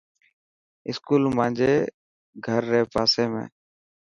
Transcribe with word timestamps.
اسڪول 0.89 1.23
مانجي 1.37 1.73
گھر 2.45 2.61
ري 2.71 2.81
پاسي 2.93 3.25
۾. 3.33 3.43